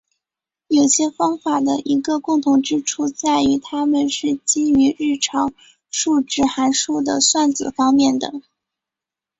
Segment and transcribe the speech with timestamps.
[0.67, 5.53] 有些方法的一个共同之处在于它们是基于日常
[5.91, 8.33] 数值函数的算子方面的。